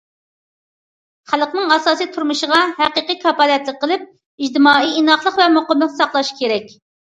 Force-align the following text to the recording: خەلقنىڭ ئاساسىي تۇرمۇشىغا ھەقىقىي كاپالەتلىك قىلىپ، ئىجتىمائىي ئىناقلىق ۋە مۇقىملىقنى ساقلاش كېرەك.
خەلقنىڭ 1.33 1.73
ئاساسىي 1.75 2.09
تۇرمۇشىغا 2.15 2.57
ھەقىقىي 2.81 3.19
كاپالەتلىك 3.27 3.79
قىلىپ، 3.85 4.09
ئىجتىمائىي 4.09 4.93
ئىناقلىق 5.05 5.41
ۋە 5.45 5.51
مۇقىملىقنى 5.61 6.01
ساقلاش 6.03 6.37
كېرەك. 6.43 6.77